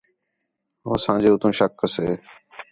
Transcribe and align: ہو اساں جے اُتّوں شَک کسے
ہو 0.83 0.91
اساں 0.95 1.17
جے 1.21 1.29
اُتّوں 1.31 1.53
شَک 1.57 1.71
کسے 1.79 2.07